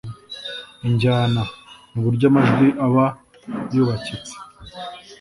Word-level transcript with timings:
Injyana: 0.87 1.43
ni 1.91 1.97
uburyo 1.99 2.25
amajwi 2.31 2.67
aba 2.85 3.05
yubakitse, 3.73 4.35